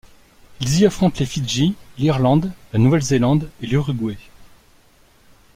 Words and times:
Ils 0.61 0.79
y 0.79 0.85
affrontent 0.87 1.17
les 1.19 1.27
Fidji, 1.27 1.75
l'Irlande, 1.99 2.51
la 2.73 2.79
Nouvelle-Zélande 2.79 3.51
et 3.61 3.67
l'Uruguay. 3.67 4.17